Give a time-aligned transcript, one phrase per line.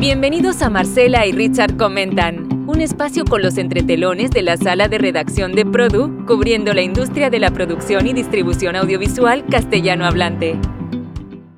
[0.00, 4.96] Bienvenidos a Marcela y Richard Comentan, un espacio con los entretelones de la sala de
[4.96, 10.56] redacción de Produ, cubriendo la industria de la producción y distribución audiovisual castellano hablante.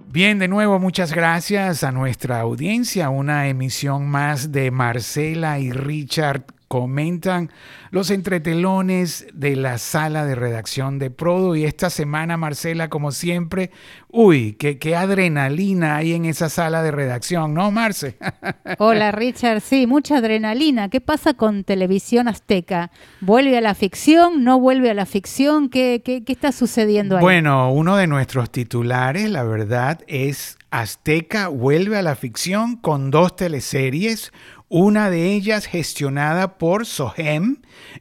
[0.09, 6.47] Bien, de nuevo muchas gracias a nuestra audiencia, una emisión más de Marcela y Richard
[6.71, 7.51] comentan
[7.91, 11.57] los entretelones de la sala de redacción de Prodo.
[11.57, 13.73] Y esta semana, Marcela, como siempre,
[14.07, 18.19] uy, qué, qué adrenalina hay en esa sala de redacción, ¿no, Marce?
[18.79, 19.63] Hola, Richard.
[19.63, 20.89] Sí, mucha adrenalina.
[20.91, 22.93] ¿Qué pasa con Televisión Azteca?
[23.21, 24.45] ¿Vuelve a la ficción?
[24.45, 25.71] ¿No vuelve a la ficción?
[25.71, 27.21] ¿Qué, qué, qué está sucediendo ahí?
[27.21, 33.35] Bueno, uno de nuestros titulares, la verdad, es Azteca vuelve a la ficción con dos
[33.35, 34.33] teleseries
[34.71, 37.57] una de ellas gestionada por SOGEM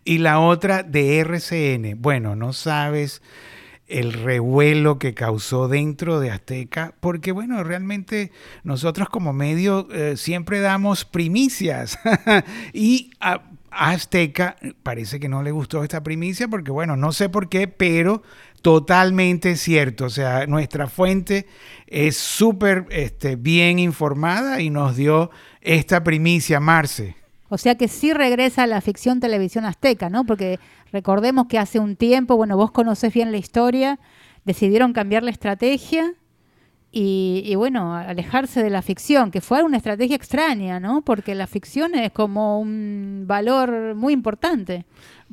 [0.05, 1.99] y la otra de RCN.
[1.99, 3.23] Bueno, no sabes
[3.87, 8.31] el revuelo que causó dentro de Azteca, porque bueno, realmente
[8.63, 11.97] nosotros como medio eh, siempre damos primicias
[12.73, 17.49] y a, Azteca parece que no le gustó esta primicia porque bueno, no sé por
[17.49, 18.21] qué, pero
[18.61, 21.45] totalmente cierto, o sea, nuestra fuente
[21.87, 27.15] es súper este, bien informada y nos dio esta primicia, Marce.
[27.49, 30.23] O sea que sí regresa a la ficción televisión azteca, ¿no?
[30.23, 30.59] Porque
[30.91, 33.99] recordemos que hace un tiempo, bueno, vos conocés bien la historia,
[34.45, 36.13] decidieron cambiar la estrategia
[36.91, 41.01] y, y, bueno, alejarse de la ficción, que fue una estrategia extraña, ¿no?
[41.01, 44.85] Porque la ficción es como un valor muy importante.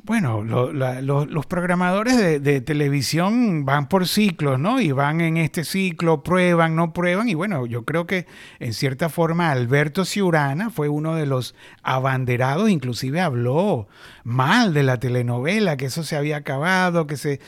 [0.07, 4.79] Bueno, los programadores de, televisión van por ciclos, ¿no?
[4.79, 7.27] Y van en este ciclo, prueban, no prueban.
[7.27, 8.25] Y bueno, yo creo que
[8.59, 13.89] en cierta forma Alberto Ciurana fue uno de los abanderados, inclusive habló
[14.27, 17.39] mal de la telenovela, que eso se había acabado, que se...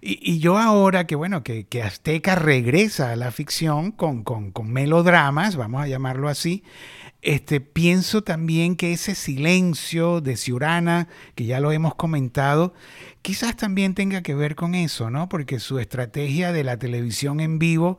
[0.00, 4.72] Y, yo ahora que, bueno, que, que, Azteca regresa a la ficción con, con, con
[4.72, 6.62] melodramas, vamos a llamarlo así,
[7.22, 12.72] este, pienso también que ese silencio de Ciurana, que ya lo hemos comentado,
[13.22, 15.28] quizás también tenga que ver con eso, ¿no?
[15.28, 17.98] Porque su estrategia de la televisión en vivo,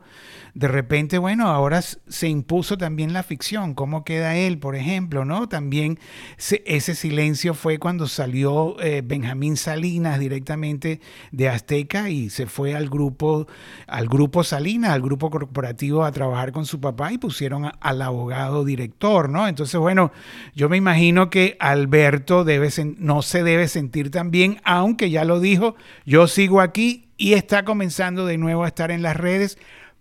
[0.54, 3.74] de repente, bueno, ahora se impuso también la ficción.
[3.74, 5.48] ¿Cómo queda él, por ejemplo, no?
[5.48, 5.98] También
[6.38, 11.00] ese silencio fue cuando salió eh, Benjamín Salinas directamente
[11.30, 13.46] de Azteca y se fue al grupo,
[13.86, 18.64] al grupo Salinas, al grupo corporativo a trabajar con su papá y pusieron al abogado
[18.64, 19.46] director, ¿no?
[19.46, 20.12] Entonces, bueno,
[20.54, 25.40] yo me imagino que Alberto debe, no se debe sentir tan bien, aunque ya lo
[25.40, 25.74] dijo,
[26.06, 29.58] yo sigo aquí y está comenzando de nuevo a estar en las redes,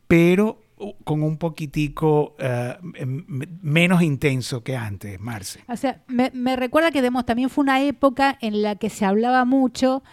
[0.08, 0.62] pero
[1.04, 2.76] con un poquitico eh,
[3.62, 5.60] menos intenso que antes, Marce.
[5.68, 9.44] O sea, me, recuerda que digamos, también fue una época en la que se hablaba
[9.44, 10.04] mucho,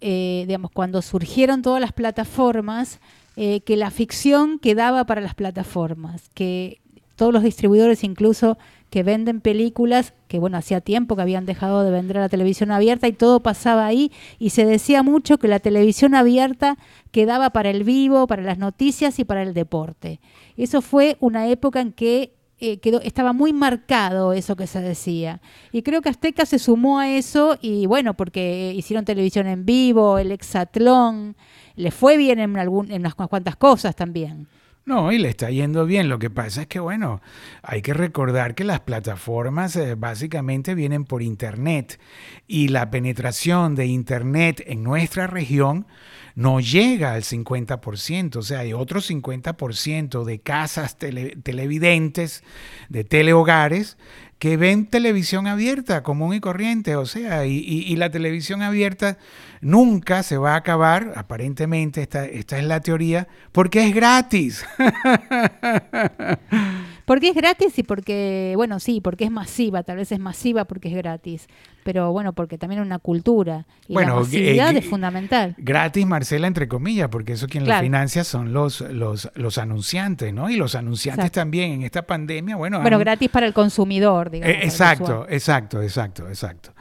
[0.00, 2.98] eh, digamos, cuando surgieron todas las plataformas,
[3.36, 6.80] eh, que la ficción quedaba para las plataformas, que
[7.14, 8.58] todos los distribuidores incluso
[8.96, 12.70] que venden películas que bueno, hacía tiempo que habían dejado de vender a la televisión
[12.70, 16.78] abierta y todo pasaba ahí y se decía mucho que la televisión abierta
[17.10, 20.18] quedaba para el vivo, para las noticias y para el deporte.
[20.56, 25.42] Eso fue una época en que eh, quedó, estaba muy marcado eso que se decía.
[25.72, 30.16] Y creo que Azteca se sumó a eso y bueno, porque hicieron televisión en vivo,
[30.16, 31.36] el exatlón,
[31.74, 34.48] le fue bien en, algún, en unas cuantas cosas también.
[34.86, 36.08] No, y le está yendo bien.
[36.08, 37.20] Lo que pasa es que, bueno,
[37.62, 41.98] hay que recordar que las plataformas eh, básicamente vienen por Internet
[42.46, 45.88] y la penetración de Internet en nuestra región
[46.36, 52.44] no llega al 50%, o sea, hay otro 50% de casas televidentes,
[52.90, 53.96] de telehogares,
[54.38, 59.16] que ven televisión abierta, común y corriente, o sea, y, la televisión abierta
[59.62, 64.62] nunca se va a acabar, aparentemente esta, esta es la teoría, porque es gratis.
[67.06, 70.88] Porque es gratis y porque, bueno, sí, porque es masiva, tal vez es masiva porque
[70.88, 71.46] es gratis,
[71.84, 75.54] pero bueno, porque también es una cultura y la masividad eh, es fundamental.
[75.56, 80.50] Gratis, Marcela, entre comillas, porque eso quien lo financia son los, los, los anunciantes, ¿no?
[80.50, 82.80] Y los anunciantes también en esta pandemia, bueno...
[82.80, 84.56] Bueno, gratis para el consumidor, digamos.
[84.64, 86.72] exacto, exacto, exacto, exacto.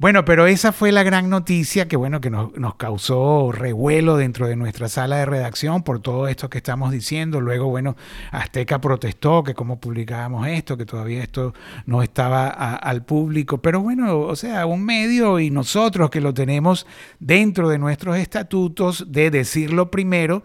[0.00, 4.54] Bueno, pero esa fue la gran noticia que, bueno, que nos, causó revuelo dentro de
[4.54, 7.40] nuestra sala de redacción por todo esto que estamos diciendo.
[7.40, 7.96] Luego, bueno,
[8.30, 11.52] Azteca protestó que cómo publicábamos esto, que todavía esto
[11.84, 13.58] no estaba al público.
[13.58, 16.86] Pero bueno, o sea, un medio y nosotros que lo tenemos
[17.18, 20.44] dentro de nuestros estatutos de decirlo primero,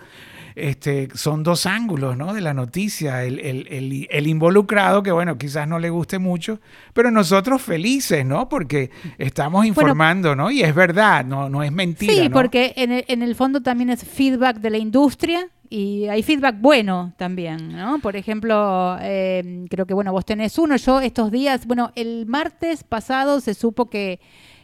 [0.55, 2.33] este, son dos ángulos ¿no?
[2.33, 3.23] de la noticia.
[3.23, 6.59] El, el, el, involucrado, que bueno, quizás no le guste mucho,
[6.93, 8.49] pero nosotros felices, ¿no?
[8.49, 10.51] Porque estamos informando, ¿no?
[10.51, 12.13] Y es verdad, no, no es mentira.
[12.13, 16.21] Sí, porque en el, en el fondo también es feedback de la industria y hay
[16.21, 17.97] feedback bueno también, ¿no?
[17.99, 22.83] Por ejemplo, eh, creo que, bueno, vos tenés uno, yo estos días, bueno, el martes
[22.83, 24.19] pasado se supo que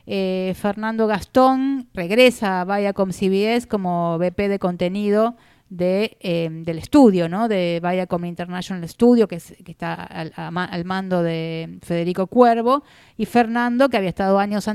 [0.05, 5.35] eh, Fernando Gastón regresa a Viacom CBS como VP de contenido
[5.69, 7.47] de, eh, del estudio, ¿no?
[7.47, 12.83] De Viacom International Studio, que, que está al, mando de Federico Cuervo,
[13.17, 14.67] y Fernando, que había estado años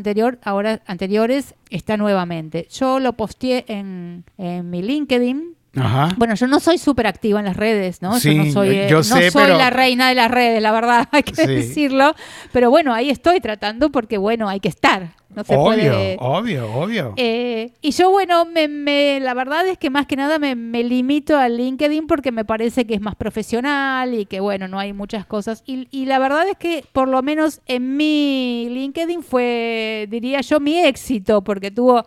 [0.43, 2.69] ahora, anteriores, está nuevamente.
[2.71, 4.25] Yo lo posteé en
[4.71, 6.15] mi LinkedIn, Ajá.
[6.17, 8.19] Bueno, yo no soy súper activa en las redes, ¿no?
[8.19, 9.59] Sí, yo no soy, eh, yo no sé, soy pero...
[9.59, 11.47] la reina de las redes, la verdad, hay que sí.
[11.47, 12.15] decirlo.
[12.53, 15.15] Pero bueno, ahí estoy tratando porque, bueno, hay que estar.
[15.35, 16.17] No se obvio, puede...
[16.21, 17.15] obvio, obvio.
[17.17, 20.85] Eh, y yo, bueno, me, me, la verdad es que más que nada me, me,
[20.85, 24.93] limito al LinkedIn porque me parece que es más profesional y que, bueno, no hay
[24.93, 25.65] muchas cosas.
[25.67, 30.61] Y, y la verdad es que, por lo menos en mi LinkedIn fue, diría yo,
[30.61, 32.05] mi éxito, porque tuvo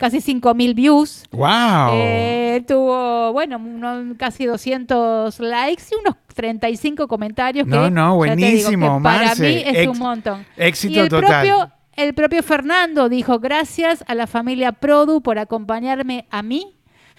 [0.00, 1.24] casi 5.000 views.
[1.30, 1.90] ¡Wow!
[1.92, 7.66] Eh, tuvo, bueno, unos, casi 200 likes y unos 35 comentarios.
[7.66, 9.42] No, que, no, buenísimo, digo, Para Marce.
[9.42, 10.46] mí es Ex un montón.
[10.56, 11.46] Éxito y el total.
[11.46, 16.78] Propio, el propio Fernando dijo, gracias a la familia Produ por acompañarme a mí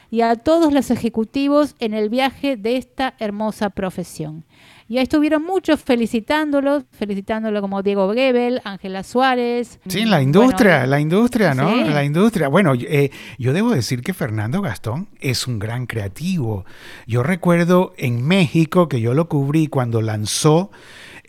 [0.10, 4.44] y a todos los ejecutivos en el viaje de esta hermosa profesión.
[4.92, 9.80] Y ahí estuvieron muchos felicitándolos, felicitándolo como Diego Gebel, Ángela Suárez.
[9.88, 11.72] Sí, la industria, bueno, la industria, ¿no?
[11.72, 11.84] Sí.
[11.86, 12.50] La industria.
[12.50, 16.66] Bueno, eh, yo debo decir que Fernando Gastón es un gran creativo.
[17.08, 20.72] Yo recuerdo en México que yo lo cubrí cuando lanzó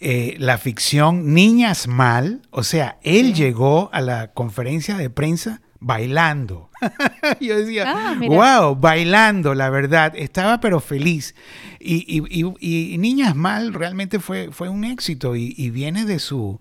[0.00, 2.42] eh, la ficción Niñas Mal.
[2.50, 3.34] O sea, él sí.
[3.34, 6.70] llegó a la conferencia de prensa bailando.
[7.40, 10.12] Yo decía, Ah, wow, bailando, la verdad.
[10.16, 11.34] Estaba pero feliz.
[11.80, 16.60] Y, y, y, y Niñas Mal realmente fue, fue un éxito y, viene de su,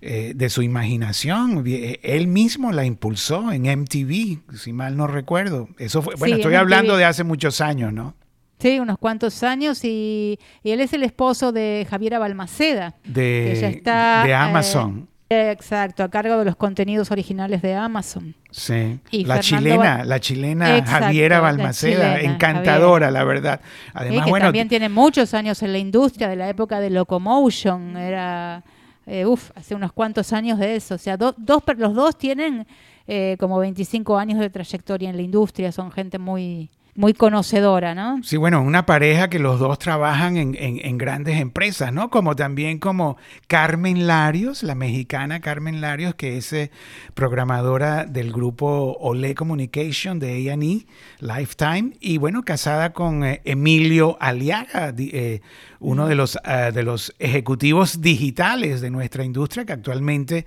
[0.00, 1.62] eh, de su imaginación.
[1.66, 5.68] Él mismo la impulsó en MTV, si mal no recuerdo.
[5.78, 6.98] Eso fue, bueno, Sí, estoy hablando MTV.
[6.98, 8.14] de hace muchos años, ¿no?
[8.58, 12.94] Sí, unos cuantos años y, él es el esposo de Javiera Balmaceda.
[13.04, 15.08] que De, está, de eh, Amazon.
[15.28, 18.34] Exacto, a cargo de los contenidos originales de Amazon.
[18.52, 23.60] Sí, Y la chilena, la chilena Exacto, Javiera la Balmaceda, chilena, encantadora, la verdad.
[23.64, 26.90] Sí, Además, que bueno, también tiene muchos años en la industria, de la época de
[26.90, 28.62] Locomotion, era,
[29.04, 30.94] eh, uff, hace unos cuantos años de eso.
[30.94, 32.64] O sea, do- dos, los dos tienen
[33.08, 38.20] eh, como 25 años de trayectoria en la industria, son gente muy, muy conocedora, ¿no?
[38.22, 42.10] Sí, bueno, una pareja que los dos trabajan en, en- en grandes empresas, ¿no?
[42.10, 43.16] Como también como
[43.48, 46.70] Carmen Larios, la mexicana Carmen Larios, que es eh,
[47.14, 50.86] programadora del grupo Olé Communication de A&E,
[51.20, 55.40] Lifetime, y bueno, casada con eh, Emilio Aliaga, eh,
[55.80, 60.46] uno de los, ah, de los ejecutivos digitales de nuestra industria, que actualmente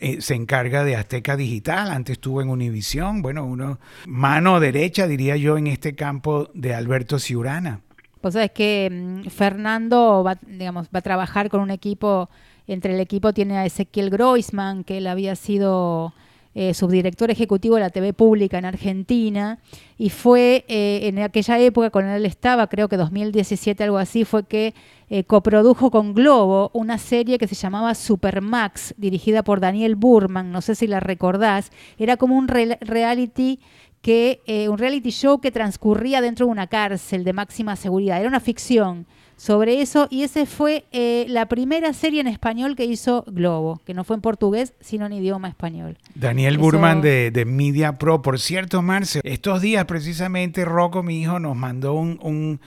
[0.00, 5.36] eh, se encarga de Azteca Digital, antes estuvo en Univisión, bueno, uno mano derecha, diría
[5.36, 7.82] yo, en este campo de Alberto Ciurana.
[8.22, 12.30] Vos sabés que mm, Fernando va, digamos, va a trabajar con un equipo,
[12.66, 16.14] entre el equipo tiene a Ezequiel Groisman, que él había sido
[16.54, 19.58] eh, subdirector ejecutivo de la TV pública en Argentina,
[19.96, 24.44] y fue eh, en aquella época, cuando él estaba, creo que 2017, algo así, fue
[24.44, 24.74] que
[25.08, 30.60] eh, coprodujo con Globo una serie que se llamaba Supermax, dirigida por Daniel Burman, no
[30.60, 33.60] sé si la recordás, era como un re- reality
[34.02, 38.18] que un reality show que transcurría dentro de una cárcel de máxima seguridad.
[38.18, 39.06] Era una ficción
[39.40, 43.94] sobre eso y ese fue eh, la primera serie en español que hizo Globo, que
[43.94, 45.96] no fue en portugués, sino en idioma español.
[46.14, 48.20] Daniel Eso- Burman de, de Media Pro.
[48.20, 52.60] Por cierto, Marce, estos días precisamente Rocco, mi hijo, nos mandó un, un,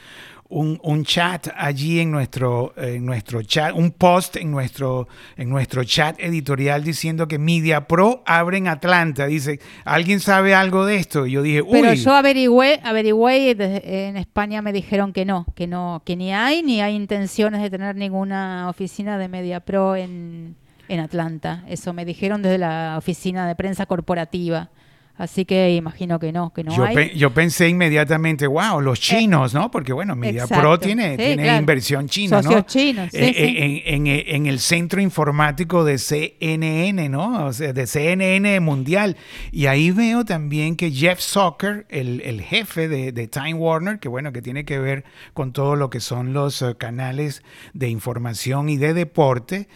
[0.53, 5.83] un- un chat allí en nuestro, en nuestro chat, un post en nuestro, en nuestro
[5.83, 9.25] chat editorial diciendo que Media Pro abre en Atlanta.
[9.25, 11.25] Dice, ¿alguien sabe algo de esto?
[11.25, 11.69] Y yo dije, uy.
[11.81, 16.33] Pero yo averigüé, averigüé y en España me dijeron que no, que no, que ni
[16.33, 20.55] hay ni hay intenciones de tener ninguna oficina de Media Pro en,
[20.87, 21.63] en Atlanta.
[21.67, 24.69] Eso me dijeron desde la oficina de prensa corporativa.
[25.15, 26.95] Así que imagino que no, que no yo, hay.
[26.95, 29.69] pe- yo pensé inmediatamente, wow, los chinos, ¿no?
[29.69, 30.79] Porque bueno, Media Pro exacto.
[30.79, 31.59] tiene, Sí, tiene claro.
[31.59, 32.65] inversión china, Socios ¿no?
[32.65, 33.43] chinos, sí, Eh, sí.
[33.43, 37.45] eh, En, en- en el centro informático de CNN, ¿no?
[37.45, 39.15] O sea, de CNN Mundial.
[39.51, 44.09] Y ahí veo también que Jeff Zucker, el, el jefe de, de Time Warner, que
[44.09, 45.03] bueno, que tiene que ver
[45.35, 47.43] con todo lo que son los eh, canales
[47.73, 49.67] de información y de deporte,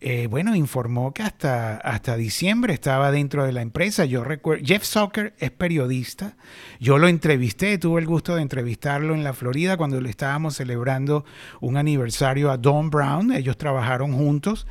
[0.00, 4.04] eh, bueno, informó que hasta, hasta diciembre estaba dentro de la empresa.
[4.04, 6.36] Yo recuerdo, Jeff Zucker es periodista.
[6.80, 11.24] Yo lo entrevisté, tuve el gusto de entrevistarlo en la Florida cuando le estábamos celebrando
[11.60, 13.32] un aniversario a Don Brown.
[13.32, 14.66] Ellos trabajaron juntos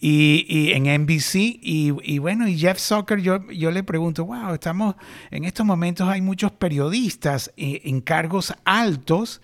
[0.00, 1.58] y, en NBC.
[1.62, 4.94] Y, bueno, y Jeff Zucker, yo, yo le pregunto, wow, estamos
[5.30, 9.40] en estos momentos hay muchos periodistas eh, en cargos altos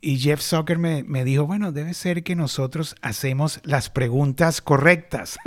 [0.00, 5.38] y Jeff Zucker me, dijo, bueno, debe ser que nosotros hacemos las preguntas correctas.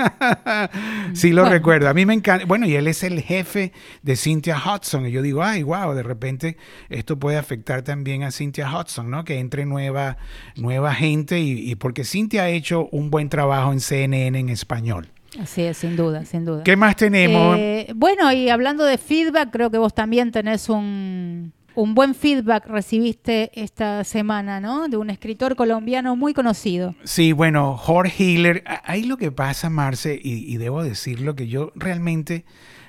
[1.13, 1.87] sí lo recuerdo.
[1.87, 2.45] A mí me encanta.
[2.45, 5.05] Bueno, y él es el jefe de Cynthia Hudson.
[5.05, 6.57] Y yo digo, ay, wow, de repente
[6.89, 9.23] esto puede afectar también a Cynthia Hudson, ¿no?
[9.23, 10.17] Que entre nueva,
[10.55, 15.09] nueva gente y, porque Cynthia ha hecho un buen trabajo en CNN en español.
[15.39, 16.63] Así es, sin duda, sin duda.
[16.63, 17.55] ¿Qué más tenemos?
[17.59, 22.67] Eh, bueno, y hablando de feedback, creo que vos también tenés un, un buen feedback
[22.67, 24.87] recibiste esta semana, ¿no?
[24.87, 26.95] De un escritor colombiano muy conocido.
[27.03, 28.63] Sí, bueno, Jorge Hiller.
[28.83, 32.45] Ahí lo que pasa, Marce, y, y debo decirlo, que yo realmente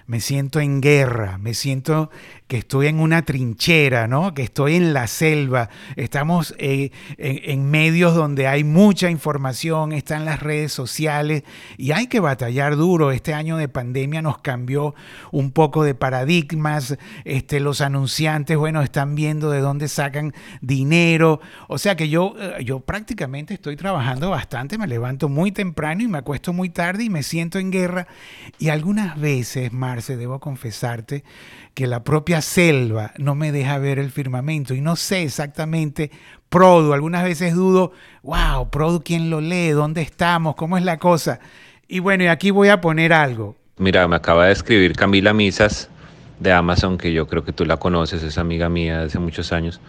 [0.07, 2.11] me siento en guerra, me siento
[2.51, 4.35] que estoy en una trinchera, ¿no?
[4.35, 10.41] que estoy en la selva, estamos eh, en, medios donde hay mucha información, están las
[10.41, 11.45] redes sociales
[11.77, 13.13] y hay que batallar duro.
[13.13, 14.97] Este año de pandemia nos cambió
[15.31, 21.79] un poco de paradigmas, este, los anunciantes, bueno, están viendo de dónde sacan dinero, o
[21.79, 26.19] sea que yo, eh, yo prácticamente estoy trabajando bastante, me levanto muy temprano y me
[26.19, 28.09] acuesto muy tarde y me siento en guerra
[28.59, 31.23] y algunas veces, Marce, debo confesarte,
[31.75, 36.11] que la propia selva no me deja ver el firmamento y no sé exactamente
[36.49, 36.93] Produ.
[36.93, 37.93] Algunas veces dudo,
[38.23, 39.71] wow, Produ, ¿quién lo lee?
[39.71, 40.57] ¿Dónde estamos?
[40.57, 41.41] ¿Cómo es la cosa?
[41.89, 43.57] Y bueno, y aquí voy a poner algo.
[43.79, 45.89] Mira, me acaba de escribir Camila Misas
[46.39, 49.53] de Amazon, que yo creo que tú la conoces, es amiga mía de hace muchos
[49.53, 49.81] años,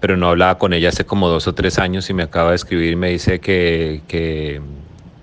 [0.00, 2.56] pero no hablaba con ella hace como dos o tres años y me acaba de
[2.56, 4.60] escribir y me dice que, que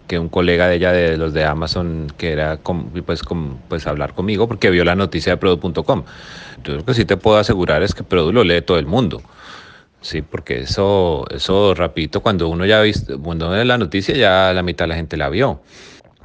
[0.08, 2.60] que un colega de ella de los de Amazon que era
[3.06, 3.22] pues,
[3.68, 6.04] pues hablar conmigo porque vio la noticia de Produ.com.
[6.64, 9.22] Yo lo que sí te puedo asegurar es que Produ lo lee todo el mundo.
[10.02, 14.64] Sí, porque eso, eso rapidito, cuando uno ya visto, cuando ve la noticia, ya la
[14.64, 15.62] mitad de la gente la vio.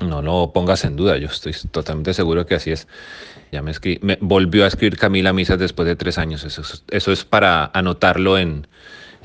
[0.01, 2.89] No lo pongas en duda, yo estoy totalmente seguro que así es.
[3.51, 6.45] Ya me, me volvió a escribir Camila Misas después de tres años.
[6.45, 8.67] Eso, eso es para anotarlo en,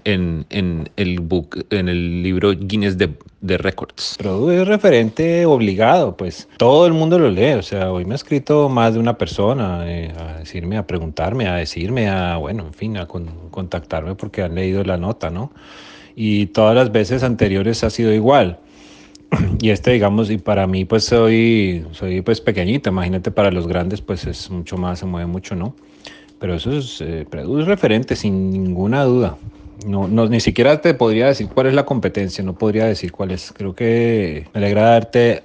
[0.08, 3.10] en, el book, en el libro Guinness de,
[3.42, 4.16] de Records.
[4.18, 7.54] Produ es referente obligado, pues todo el mundo lo lee.
[7.54, 11.48] O sea, hoy me ha escrito más de una persona eh, a decirme, a preguntarme,
[11.48, 15.52] a decirme, a, bueno, en fin, a contactarme porque han leído la nota, ¿no?
[16.16, 18.60] Y todas las veces anteriores ha sido igual.
[19.60, 22.90] Y este, digamos, y para mí, pues soy, soy pues pequeñito.
[22.90, 25.76] Imagínate, para los grandes, pues es mucho más, se mueve mucho, ¿no?
[26.40, 29.36] Pero eso es, eh, es referente, sin ninguna duda.
[29.86, 33.32] No, no, ni siquiera te podría decir cuál es la competencia, no podría decir cuál
[33.32, 33.54] es.
[33.56, 35.44] Creo que me alegra darte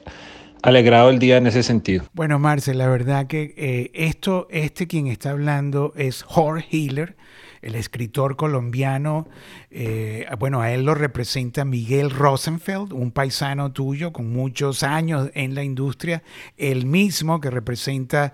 [0.63, 2.05] alegrado el día en ese sentido.
[2.15, 7.17] Bueno, Marcel, la verdad que eh, esto, este quien está hablando es Jorge Hiller,
[7.63, 9.29] el escritor colombiano,
[9.71, 15.55] eh, bueno, a él lo representa Miguel Rosenfeld, un paisano tuyo con muchos años en
[15.55, 16.25] la industria,
[16.57, 18.33] el mismo que representa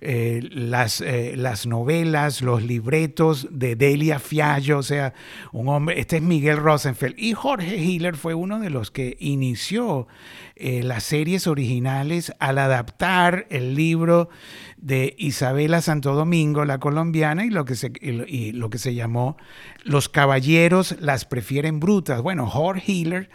[0.00, 5.12] eh, las, eh, las novelas, los libretos de Delia Fiallo, o sea,
[5.52, 7.18] un hombre, este es Miguel Rosenfeld.
[7.18, 10.08] Y Jorge Hiller fue uno de los que inició
[10.56, 14.28] las series originales al adaptar el libro
[14.76, 19.36] de Isabela Santo Domingo, la colombiana, y lo que se, y lo que se llamó
[19.84, 22.22] Los Caballeros las prefieren brutas.
[22.22, 23.30] Bueno, Jorge Hiller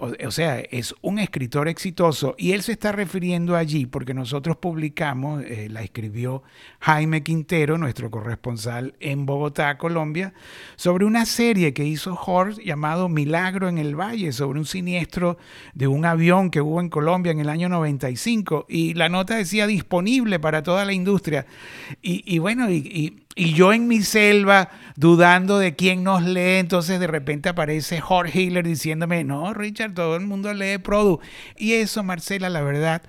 [0.00, 5.44] o, sea, es un escritor exitoso y él se está refiriendo allí porque nosotros publicamos,
[5.44, 6.42] eh, la escribió
[6.80, 10.32] Jaime Quintero, nuestro corresponsal en Bogotá, Colombia,
[10.76, 15.36] sobre una serie que hizo Jorge llamado Milagro en el Valle, sobre un siniestro
[15.74, 19.66] de un avión que hubo en Colombia en el año 95 y la nota decía
[19.66, 21.44] disponible para toda la industria.
[22.00, 27.48] Y, bueno, y yo en mi selva, dudando de quién nos lee, entonces de repente
[27.48, 31.20] aparece Jorge Hiller diciéndome, no, Richard, todo el mundo lee Produ.
[31.56, 33.02] Y eso, Marcela, la verdad,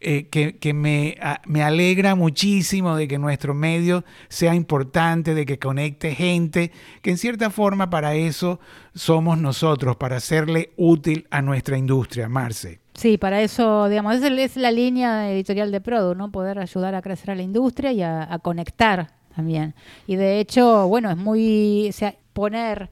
[0.00, 1.16] eh, que, me,
[1.46, 7.18] me, alegra muchísimo de que nuestro medio sea importante, de que conecte gente, que en
[7.18, 8.58] cierta forma para eso
[8.94, 12.80] somos nosotros, para hacerle útil a nuestra industria, Marce.
[12.94, 16.32] Sí, para eso, digamos, es, es la línea editorial de Produ, ¿no?
[16.32, 19.74] Poder ayudar a crecer a la industria y a conectar también.
[20.06, 22.90] Y de hecho, bueno, es muy, o sea, poner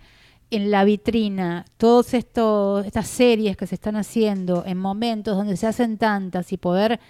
[0.50, 5.96] en la vitrina todas estas series que se están haciendo en momentos donde se hacen
[5.96, 7.00] tantas y poder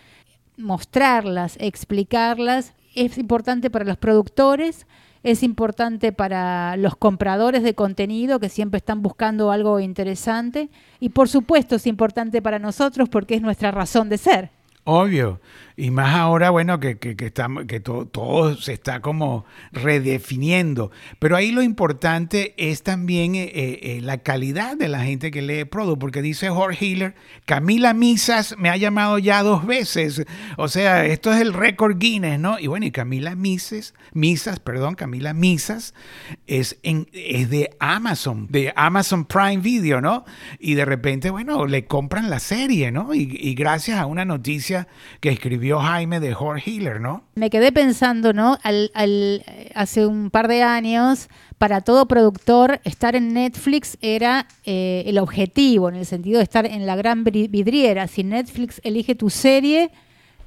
[0.56, 4.86] mostrarlas, explicarlas, es importante para los productores,
[5.22, 11.28] es importante para los compradores de contenido que siempre están buscando algo interesante y por
[11.28, 14.50] supuesto es importante para nosotros porque es nuestra razón de ser.
[14.84, 15.40] Obvio.
[15.80, 17.32] Y más ahora, bueno, que, que, que,
[17.66, 20.90] que todo, se está como redefiniendo.
[21.18, 25.64] Pero ahí lo importante es también eh, eh, la calidad de la gente que lee
[25.64, 27.14] Prodo, porque dice Jorge Hiller,
[27.46, 30.26] Camila Misas me ha llamado ya dos veces.
[30.58, 32.58] O sea, esto es el récord Guinness, ¿no?
[32.58, 35.94] Y bueno, y Camila Misas, Misas, perdón, Camila Misas
[36.46, 40.26] es, en, es de Amazon, de Amazon Prime Video, ¿no?
[40.58, 43.14] Y de repente, bueno, le compran la serie, ¿no?
[43.14, 44.86] Y gracias a una noticia
[45.20, 47.22] que escribió Jaime de Jorge Hiller, ¿no?
[47.34, 48.58] Me quedé pensando, ¿no?
[49.74, 55.88] Hace un par de años, para todo productor, estar en Netflix era eh, el objetivo,
[55.88, 58.06] en el sentido de estar en la gran vidriera.
[58.08, 59.90] Si Netflix elige tu serie,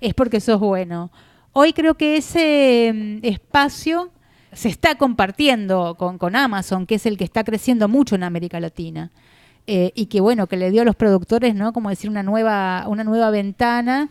[0.01, 1.11] es porque sos bueno.
[1.51, 4.09] Hoy creo que ese mm, espacio
[4.51, 8.59] se está compartiendo con, con, Amazon, que es el que está creciendo mucho en América
[8.59, 9.11] Latina.
[9.65, 11.71] Eh, y que bueno, que le dio a los productores, ¿no?
[11.71, 14.09] Como decir, una nueva, una nueva ventana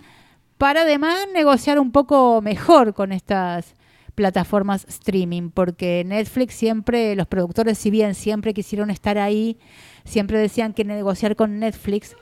[0.62, 3.74] para además negociar un poco mejor con estas
[4.14, 9.58] plataformas streaming, porque Netflix siempre, los productores, si bien siempre quisieron estar ahí,
[10.04, 12.14] siempre decían que negociar con Netflix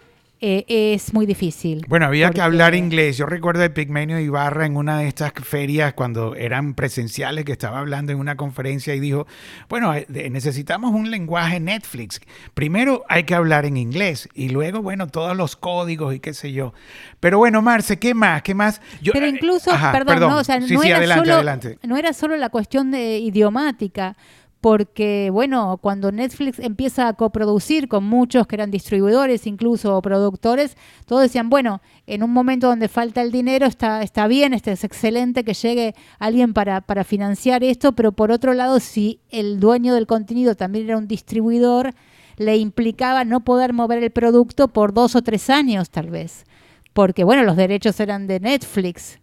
[0.43, 1.85] eh, es muy difícil.
[1.87, 2.37] Bueno, había porque...
[2.37, 3.19] que hablar inglés.
[3.19, 7.79] Yo recuerdo de Pigmenio Ibarra en una de estas ferias cuando eran presenciales que estaba
[7.79, 9.27] hablando en una conferencia y dijo,
[9.69, 12.21] bueno, necesitamos un lenguaje Netflix.
[12.55, 16.53] Primero hay que hablar en inglés y luego, bueno, todos los códigos y qué sé
[16.53, 16.73] yo.
[17.21, 18.43] Pero bueno, Marce, ¿qué más?
[18.43, 18.81] ¿Qué más?
[19.03, 21.35] Yo, Pero incluso, ajá, perdón, perdón, no, o sea, sí, no, sí, era adelante, solo,
[21.35, 21.79] adelante.
[21.83, 24.17] no era solo la cuestión de idiomática
[24.61, 30.77] porque, bueno, cuando Netflix empieza a coproducir con muchos que eran distribuidores, incluso o productores,
[31.07, 34.85] todos decían, bueno, en un momento donde falta el dinero está, está bien, este es
[34.85, 39.95] excelente que llegue alguien para, para financiar esto, pero por otro lado, si el dueño
[39.95, 41.95] del contenido también era un distribuidor,
[42.37, 46.45] le implicaba no poder mover el producto por dos o tres años, tal vez.
[46.93, 49.21] Porque, bueno, los derechos eran de Netflix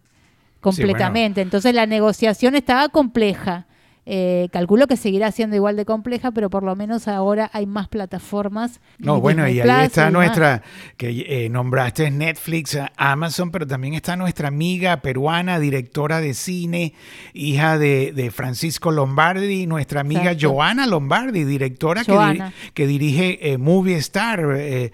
[0.60, 1.40] completamente.
[1.40, 1.46] Sí, bueno.
[1.46, 3.66] Entonces la negociación estaba compleja.
[4.10, 7.88] Eh, calculo que seguirá siendo igual de compleja, pero por lo menos ahora hay más
[7.88, 8.80] plataformas.
[8.96, 10.62] No, bueno, y ahí está nuestra,
[10.96, 16.94] que eh, nombraste Netflix, Amazon, pero también está nuestra amiga peruana, directora de cine,
[17.34, 20.52] hija de, de Francisco Lombardi, nuestra amiga Exacto.
[20.52, 22.54] Joana Lombardi, directora Joana.
[22.72, 24.90] Que, que, dirige eh, Movie Star eh,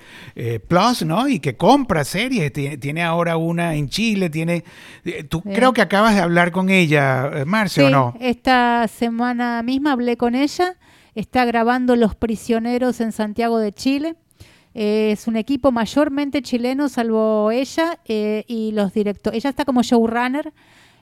[0.67, 1.29] Plus, ¿no?
[1.29, 4.65] Y que compra series, tiene, tiene, ahora una en Chile, tiene...
[5.29, 8.17] Tú creo que acabas de hablar con ella, Marce, sí, ¿o no?
[8.19, 10.79] Esta semana misma hablé con ella,
[11.15, 14.17] está grabando Los Prisioneros en Santiago de Chile.
[14.73, 19.37] Eh, es un equipo mayormente chileno, salvo ella eh, y los directores.
[19.37, 20.55] Ella está como showrunner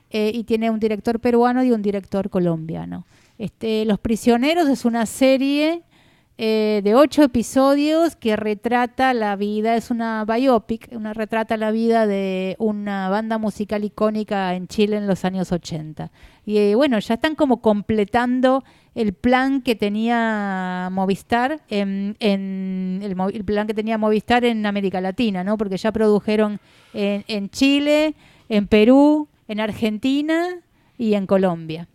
[0.09, 3.05] eh, y tiene un director peruano y un director colombiano.
[3.37, 5.83] Este, los Prisioneros es una serie
[6.37, 12.07] eh, de ocho episodios que retrata la vida, es una biopic, una retrata la vida
[12.07, 16.11] de una banda musical icónica en Chile en los años 80.
[16.43, 18.63] Y eh, bueno, ya están como completando
[18.95, 25.43] el plan que tenía Movistar en, en el, plan que tenía Movistar en América Latina,
[25.43, 25.55] ¿no?
[25.55, 26.59] Porque ya produjeron
[26.95, 28.15] en, en Chile,
[28.49, 30.47] en Perú, en Argentina
[30.97, 31.87] y en Colombia.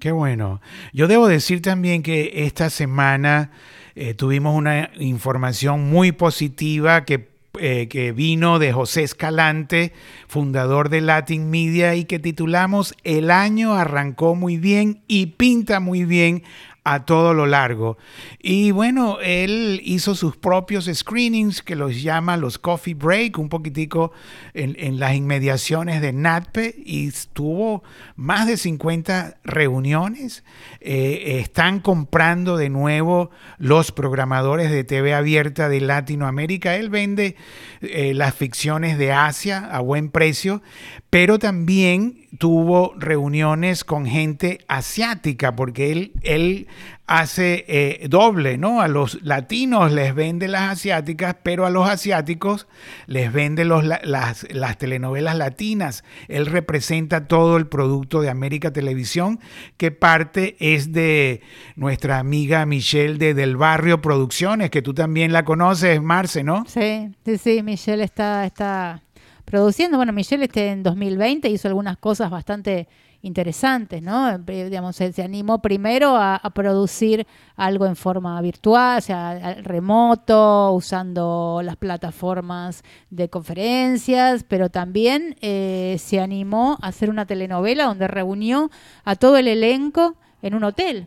[0.00, 0.62] Qué bueno.
[0.94, 3.50] Yo debo decir también que esta semana
[3.94, 7.28] eh, tuvimos una información muy positiva que,
[7.58, 9.92] eh, que, vino de José Escalante,
[10.28, 16.04] fundador de Latin Media, y que titulamos El año arrancó muy bien y pinta muy
[16.04, 16.42] bien
[16.84, 17.96] a todo lo largo.
[18.40, 24.12] Y bueno, él hizo sus propios screenings que los llama los Coffee Break, un poquitico
[24.52, 27.82] en, en las inmediaciones de NATPE y tuvo
[28.16, 30.44] más de 50 reuniones.
[30.80, 36.76] Eh, están comprando de nuevo los programadores de TV abierta de Latinoamérica.
[36.76, 37.36] Él vende
[37.80, 40.62] eh, las ficciones de Asia a buen precio,
[41.10, 46.66] pero también tuvo reuniones con gente asiática, porque él, él
[47.06, 48.80] hace eh, doble, ¿no?
[48.80, 52.66] A los latinos les vende las asiáticas, pero a los asiáticos
[53.06, 56.04] les vende los, las, las telenovelas latinas.
[56.28, 59.40] Él representa todo el producto de América Televisión,
[59.76, 61.42] que parte es de
[61.76, 66.64] nuestra amiga Michelle de Del Barrio Producciones, que tú también la conoces, Marce, ¿no?
[66.66, 68.46] Sí, sí, sí, Michelle está...
[68.46, 69.02] está
[69.44, 69.98] produciendo.
[69.98, 72.88] Bueno, Michelle este en 2020 hizo algunas cosas bastante
[73.22, 74.36] interesantes, ¿no?
[74.38, 81.60] Digamos, se, animó primero a, a, producir algo en forma virtual, o sea, remoto, usando
[81.64, 88.70] las plataformas de conferencias, pero también eh, se animó a hacer una telenovela donde reunió
[89.04, 91.06] a todo el elenco en un hotel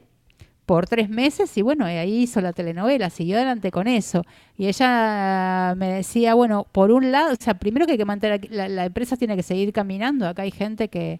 [0.66, 4.24] por tres meses y bueno, ahí hizo la telenovela, siguió adelante con eso.
[4.58, 8.48] Y ella me decía, bueno, por un lado, o sea, primero que hay que mantener,
[8.50, 11.20] la, la empresa tiene que seguir caminando, acá hay gente que,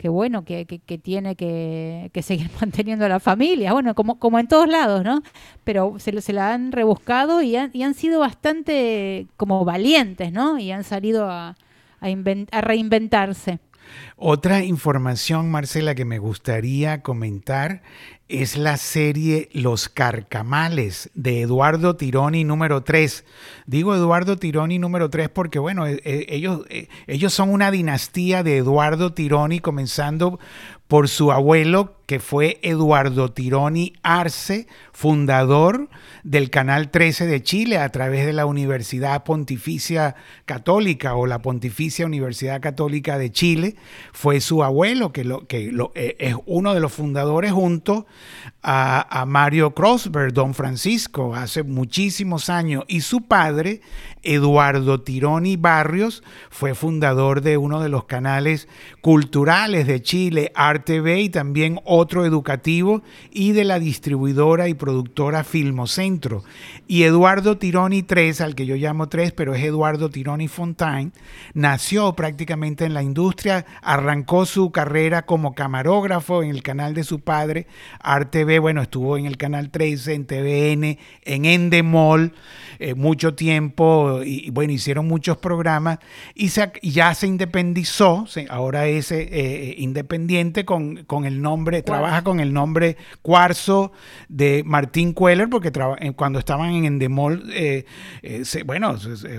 [0.00, 0.64] que bueno, que,
[1.02, 5.22] tiene que, seguir manteniendo a la familia, bueno, como, como en todos lados, ¿no?
[5.62, 10.58] Pero se, se la han rebuscado y han, y han sido bastante como valientes, ¿no?
[10.58, 11.54] Y han salido a
[12.00, 13.58] reinventarse.
[14.16, 17.82] Otra información, Marcela, que me gustaría comentar
[18.30, 23.24] es la serie Los Carcamales de Eduardo Tironi número 3.
[23.66, 28.42] Digo Eduardo Tironi número 3 porque, bueno, e, e, ellos, e, ellos son una dinastía
[28.42, 30.38] de Eduardo Tironi, comenzando
[30.86, 35.88] por su abuelo, que fue Eduardo Tironi Arce, fundador
[36.24, 42.06] del Canal 13 de Chile a través de la Universidad Pontificia Católica o la Pontificia
[42.06, 43.76] Universidad Católica de Chile.
[44.12, 48.06] Fue su abuelo, que, lo, que eh, es uno de los fundadores junto
[48.60, 53.80] a, Mario Crosberg, don Francisco, hace muchísimos años, y su padre,
[54.22, 58.68] Eduardo Tironi Barrios, fue fundador de uno de los canales
[59.00, 66.42] culturales de Chile, RTV, y también otro educativo, y de la distribuidora y productora Filmocentro.
[66.88, 71.12] Y Eduardo Tironi 3, al que yo llamo 3, pero es Eduardo Tironi Fontaine,
[71.54, 77.20] nació prácticamente en la industria, arrancó su carrera como camarógrafo en el canal de su
[77.20, 77.66] padre,
[78.02, 82.32] RTV, bueno, estuvo en el canal 13, en TVN, en Endemol,
[82.78, 85.98] eh, mucho tiempo, y, bueno, hicieron muchos programas,
[86.34, 92.24] y, se, ya se independizó, ahora es eh, eh, independiente con, con, el nombre, trabaja
[92.24, 93.92] con el nombre Cuarzo
[94.28, 95.72] de Martín Queller, porque
[96.16, 97.52] cuando estaban en Endemol,
[98.44, 98.96] se, bueno,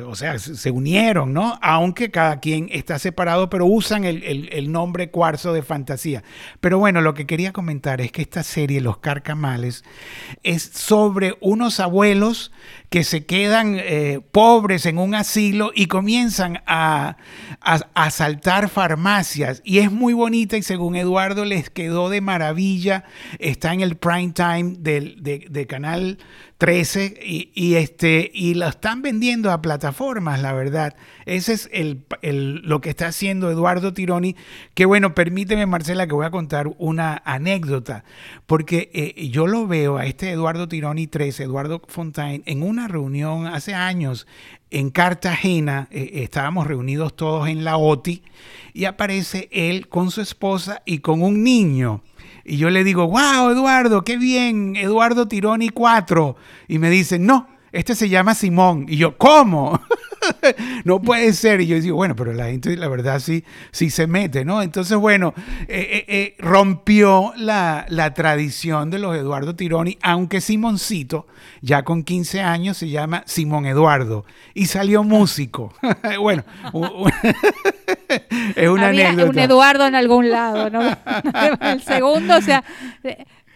[0.07, 1.57] o sea, se unieron, ¿no?
[1.61, 6.23] Aunque cada quien está separado, pero usan el, el, nombre Cuarzo de fantasía.
[6.59, 9.83] Pero bueno, lo que quería comentar es que esta serie, Los Carcamales,
[10.43, 12.51] es sobre unos abuelos
[12.89, 17.17] que se quedan eh, pobres en un asilo y comienzan a,
[17.61, 19.61] a, asaltar farmacias.
[19.63, 23.03] Y es muy bonita y según Eduardo les quedó de maravilla.
[23.39, 26.17] Está en el prime time del, de, Canal
[26.57, 30.95] 13 y, este, y lo están vendiendo a plataformas, la verdad.
[31.25, 32.05] Ese es el,
[32.63, 34.35] lo que está haciendo Eduardo Tironi.
[34.73, 38.03] Que bueno, permíteme Marcela que voy a contar una anécdota,
[38.45, 43.47] porque eh, yo lo veo a este Eduardo Tironi 13, Eduardo Fontaine, en una reunión
[43.47, 44.25] hace años
[44.71, 48.23] en Cartagena, eh, estábamos reunidos todos en la OTI
[48.73, 52.01] y aparece él con su esposa y con un niño.
[52.43, 56.35] Y yo le digo, wow, Eduardo, qué bien, Eduardo Tironi 4.
[56.67, 58.85] Y me dice, no, este se llama Simón.
[58.87, 59.79] Y yo, ¿cómo?
[60.85, 61.61] no puede ser.
[61.61, 64.61] Y yo digo, bueno, pero la gente, la verdad, sí, sí se mete, ¿no?
[64.61, 65.33] Entonces, bueno,
[65.67, 71.27] eh, eh, eh, rompió la, la, tradición de los Eduardo Tironi, aunque Simoncito,
[71.61, 75.73] ya con 15 años, se llama Simón Eduardo y salió músico.
[76.19, 76.43] bueno,
[78.55, 79.29] es una Había anécdota.
[79.29, 80.81] un Eduardo en algún lado, ¿no?
[81.61, 82.63] El segundo, o sea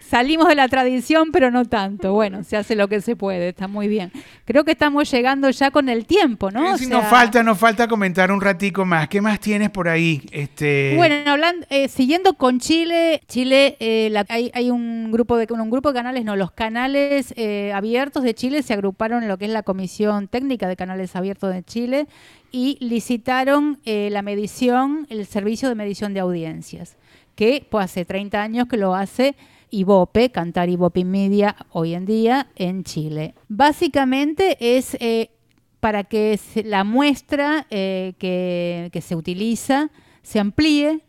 [0.08, 2.12] salimos de la tradición, pero no tanto.
[2.12, 4.12] Bueno, se hace lo que se puede, está muy bien.
[4.44, 6.78] Creo que estamos llegando ya con el tiempo, ¿no?
[6.78, 9.08] Sí, o sea, nos falta, nos falta comentar un ratico más.
[9.08, 10.22] ¿Qué más tienes por ahí?
[10.30, 10.94] Este...
[10.96, 15.70] Bueno, hablando, eh, siguiendo con Chile, Chile eh, la, hay, hay, un grupo de un
[15.70, 19.46] grupo de canales, no, los canales eh, abiertos de Chile se agruparon en lo que
[19.46, 22.06] es la Comisión Técnica de Canales Abiertos de Chile
[22.52, 26.96] y licitaron eh, la medición, el servicio de medición de audiencias,
[27.34, 29.36] que pues hace 30 años que lo hace
[29.70, 33.34] Ibope, Cantar Ibope Media hoy en día en Chile.
[33.48, 35.30] Básicamente es eh,
[35.80, 39.90] para que la muestra eh, que, se utiliza
[40.22, 41.00] se amplíe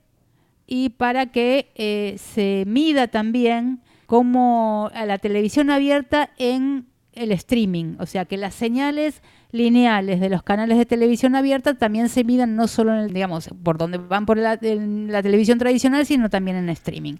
[0.67, 7.95] y para que eh, se mida también como a la televisión abierta en el streaming,
[7.99, 12.55] o sea que las señales lineales de los canales de televisión abierta también se midan
[12.55, 16.57] no solo en el, digamos, por donde van por la, la televisión tradicional, sino también
[16.57, 17.15] en streaming.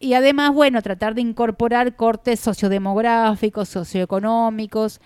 [0.00, 5.00] Y además, bueno, tratar de incorporar cortes sociodemográficos, socioeconómicos.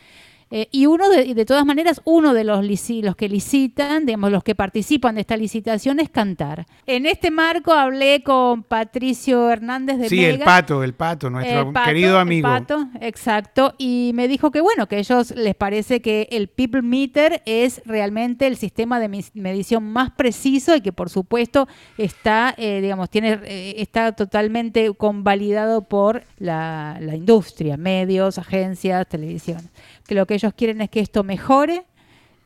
[0.55, 4.45] Eh, y uno, de, de, todas maneras, uno de los, los que licitan, digamos, los
[4.45, 6.67] que participan de esta licitación es Cantar.
[6.87, 11.61] En este marco hablé con Patricio Hernández de Sí, Mega, el pato, el pato, nuestro
[11.61, 12.47] el pato, querido amigo.
[12.49, 13.75] El pato, exacto.
[13.79, 17.81] Y me dijo que, bueno, que a ellos les parece que el People Meter es
[17.87, 23.41] realmente el sistema de medición más preciso y que, por supuesto, está, eh, digamos, tiene,
[23.45, 29.71] eh, está totalmente convalidado por la, la industria, medios, agencias, televisión.
[30.13, 31.87] Que lo que ellos quieren es que esto mejore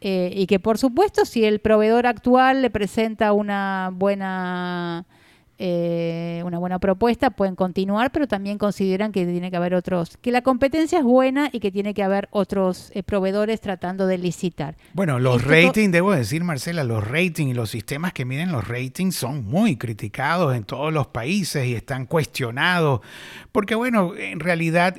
[0.01, 5.05] eh, y que por supuesto si el proveedor actual le presenta una buena
[5.59, 10.31] eh, una buena propuesta, pueden continuar, pero también consideran que tiene que haber otros, que
[10.31, 14.77] la competencia es buena y que tiene que haber otros eh, proveedores tratando de licitar.
[14.93, 19.17] Bueno, los ratings, debo decir, Marcela, los ratings y los sistemas que miden los ratings
[19.17, 23.01] son muy criticados en todos los países y están cuestionados,
[23.51, 24.95] porque bueno, en realidad,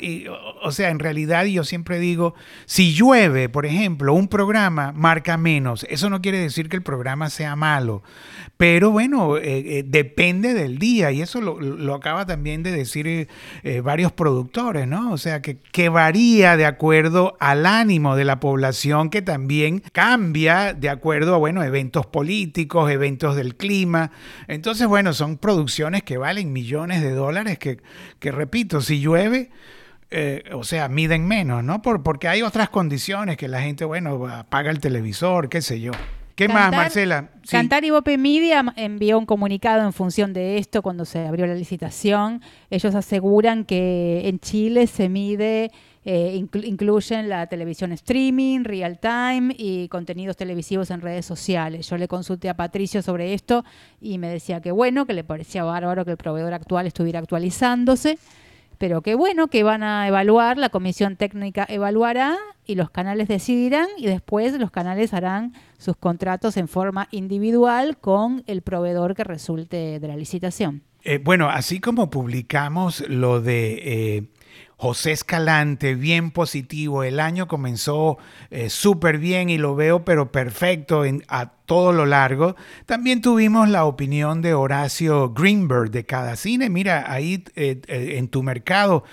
[0.64, 2.34] o sea, en realidad yo siempre digo,
[2.66, 7.30] si llueve, por ejemplo, un programa marca menos, eso no quiere decir que el programa
[7.30, 8.02] sea malo,
[8.58, 13.28] pero bueno, eh, depende del día y eso lo, acaba también de decir eh,
[13.64, 15.12] eh, varios productores, ¿no?
[15.12, 20.90] O sea, que, varía de acuerdo al ánimo de la población que también cambia de
[20.90, 24.12] acuerdo a, bueno, eventos políticos, eventos del clima.
[24.48, 27.80] Entonces, bueno, son producciones que valen millones de dólares que,
[28.20, 29.50] que repito, si llueve...
[30.10, 31.82] Eh, o sea, miden menos, ¿no?
[31.82, 35.92] Por, porque hay otras condiciones que la gente, bueno, apaga el televisor, qué sé yo.
[36.38, 37.32] ¿Qué más, Marcela?
[37.50, 41.56] Cantar y Bope Media envió un comunicado en función de esto cuando se abrió la
[41.56, 42.44] licitación.
[42.70, 45.72] Ellos aseguran que en Chile se mide,
[46.06, 51.90] eh, incluyen la televisión streaming, real time y contenidos televisivos en redes sociales.
[51.90, 53.66] Yo le consulté a Patricio sobre esto
[54.00, 58.20] y me decía que bueno, que le parecía bárbaro que el proveedor actual estuviera actualizándose
[58.78, 63.88] pero qué bueno que van a evaluar, la comisión técnica evaluará y los canales decidirán
[63.98, 70.00] y después los canales harán sus contratos en forma individual con el proveedor que resulte
[70.00, 70.84] de la licitación.
[71.04, 74.24] Eh, bueno, así como publicamos lo de eh,
[74.80, 77.04] José Escalante, bien positivo.
[77.04, 78.20] El año comenzó
[78.52, 82.56] eh, súper bien y lo veo, pero perfecto a todo lo largo.
[82.86, 86.70] También tuvimos la opinión de Horacio Greenberg de cada cine.
[86.70, 89.04] Mira, ahí eh, eh, en tu mercado.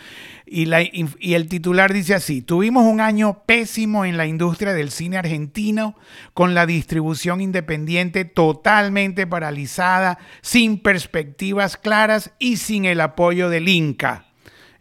[0.44, 0.70] Y,
[1.18, 5.96] y el titular dice así, tuvimos un año pésimo en la industria del cine argentino,
[6.34, 14.23] con la distribución independiente totalmente paralizada, sin perspectivas claras y sin el apoyo del Inca.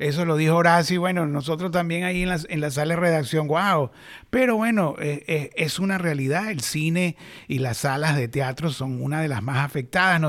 [0.03, 2.99] Eso lo dijo Horacio y bueno, nosotros también ahí en la, en la sala de
[2.99, 3.89] redacción, wow.
[4.29, 6.51] Pero bueno, eh, eh, es una realidad.
[6.51, 7.15] El cine
[7.47, 10.19] y las salas de teatro son una de las más afectadas.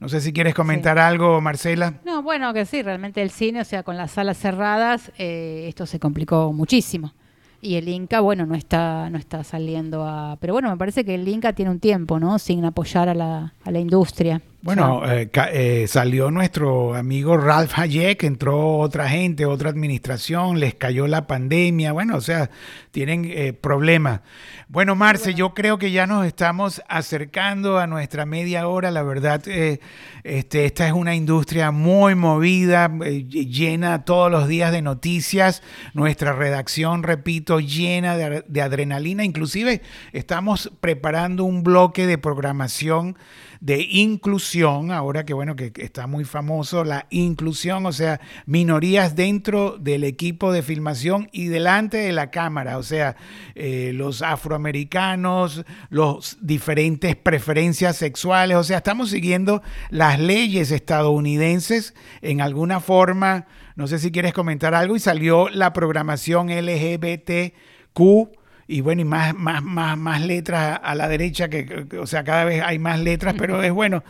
[0.00, 2.00] No, sé si quieres comentar algo, Marcela.
[2.06, 5.84] No, bueno, que sí, realmente el cine, o sea, con las salas cerradas, eh, esto
[5.84, 7.12] se complicó muchísimo.
[7.60, 10.38] Y el Inca, bueno, no está, no está saliendo a...
[10.40, 12.38] Pero bueno, me parece que el Inca tiene un tiempo, ¿no?
[12.38, 14.40] Sin apoyar a la, a la industria.
[14.60, 21.06] Bueno, eh, eh, salió nuestro amigo Ralph Hayek, entró otra gente, otra administración, les cayó
[21.06, 22.50] la pandemia, bueno, o sea,
[22.90, 24.20] tienen eh, problemas.
[24.66, 29.46] Bueno, Marce, yo creo que ya nos estamos acercando a nuestra media hora, la verdad,
[29.46, 35.62] este, esta es una industria muy movida, llena todos los días de noticias,
[35.94, 43.16] nuestra redacción, repito, llena de, de adrenalina, inclusive estamos preparando un bloque de programación
[43.60, 49.78] de inclusión, ahora que bueno, que está muy famoso la inclusión, o sea, minorías dentro
[49.78, 53.16] del equipo de filmación y delante de la cámara, o sea,
[53.54, 62.40] eh, los afroamericanos, los diferentes preferencias sexuales, o sea, estamos siguiendo las leyes estadounidenses en
[62.40, 68.38] alguna forma, no sé si quieres comentar algo, y salió la programación LGBTQ
[68.68, 72.44] y bueno, y más, más, más, más letras a la derecha, que, o sea, cada
[72.44, 74.04] vez hay más letras, pero es bueno,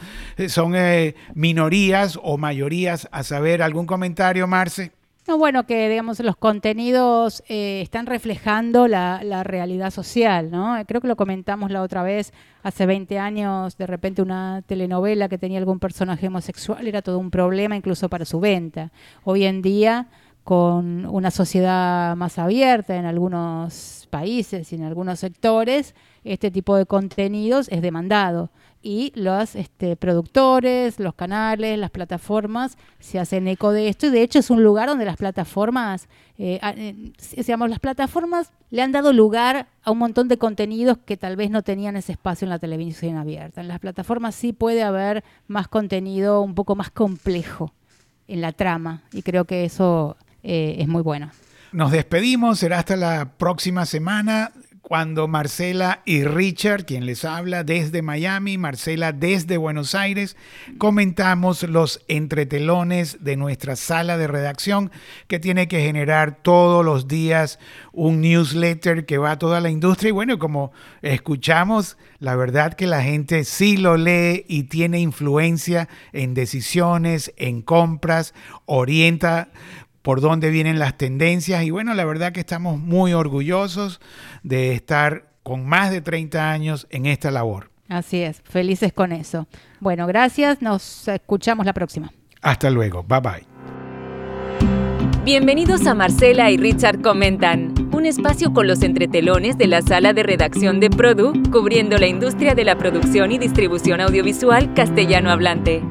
[0.49, 4.90] son eh, minorías o mayorías, a saber, ¿algún comentario, Marce?
[5.29, 10.75] No, bueno, que digamos los contenidos eh, están reflejando la, la, realidad social, ¿no?
[10.87, 15.37] Creo que lo comentamos la otra vez, hace 20 años, de repente una telenovela que
[15.37, 18.90] tenía algún personaje homosexual era todo un problema incluso para su venta.
[19.23, 20.09] Hoy en día
[20.48, 26.87] con una sociedad más abierta en algunos países y en algunos sectores, este tipo de
[26.87, 28.48] contenidos es demandado.
[28.80, 34.06] Y los este, productores, los canales, las plataformas se hacen eco de esto.
[34.06, 36.08] Y de hecho es un lugar donde las plataformas,
[36.38, 37.12] eh, eh,
[37.68, 41.61] las plataformas le han dado lugar a un montón de contenidos que tal vez no
[41.61, 43.61] tenían ese espacio en la televisión abierta.
[43.61, 47.74] En las plataformas sí puede haber más contenido un poco más complejo
[48.28, 49.02] en la trama.
[49.12, 50.16] Y creo que eso
[50.48, 51.30] eh, es muy bueno.
[51.72, 54.50] Nos despedimos, será hasta la próxima semana
[54.88, 60.34] cuando Marcela y Richard, quien les habla desde Miami, Marcela desde Buenos Aires,
[60.78, 64.90] comentamos los entretelones de nuestra sala de redacción
[65.26, 67.58] que tiene que generar todos los días
[67.92, 70.08] un newsletter que va a toda la industria.
[70.08, 75.87] Y bueno, como escuchamos, la verdad que la gente sí lo lee y tiene influencia
[76.14, 78.32] en decisiones, en compras,
[78.64, 79.50] orienta
[80.09, 84.01] por dónde vienen las tendencias y bueno, la verdad que estamos muy orgullosos
[84.42, 87.71] de estar con más de 30 años en esta labor.
[87.90, 89.47] Así es, felices con eso.
[89.81, 92.11] Bueno, gracias, nos escuchamos la próxima.
[92.40, 93.47] Hasta luego, bye bye.
[95.27, 100.23] Bienvenidos a Marcela y Richard Comentan, un espacio con los entretelones de la sala de
[100.23, 105.83] redacción de Produ, cubriendo la industria de la producción y distribución audiovisual castellano hablante.